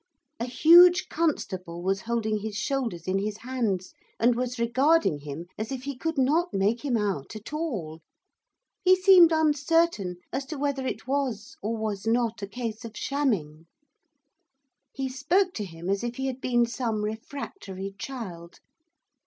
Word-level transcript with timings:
A 0.39 0.45
huge 0.45 1.09
constable 1.09 1.83
was 1.83 2.01
holding 2.01 2.39
his 2.39 2.55
shoulders 2.57 3.07
in 3.07 3.19
his 3.19 3.37
hands, 3.37 3.93
and 4.19 4.33
was 4.33 4.57
regarding 4.57 5.19
him 5.19 5.45
as 5.59 5.71
if 5.71 5.83
he 5.83 5.95
could 5.95 6.17
not 6.17 6.51
make 6.55 6.83
him 6.83 6.97
out 6.97 7.35
at 7.35 7.53
all. 7.53 8.01
He 8.83 8.95
seemed 8.95 9.31
uncertain 9.31 10.15
as 10.33 10.47
to 10.47 10.57
whether 10.57 10.87
it 10.87 11.05
was 11.05 11.55
or 11.61 11.77
was 11.77 12.07
not 12.07 12.41
a 12.41 12.47
case 12.47 12.83
of 12.83 12.97
shamming. 12.97 13.67
He 14.91 15.07
spoke 15.07 15.53
to 15.53 15.63
him 15.65 15.87
as 15.87 16.03
if 16.03 16.15
he 16.15 16.25
had 16.25 16.41
been 16.41 16.65
some 16.65 17.03
refractory 17.03 17.93
child. 17.99 18.57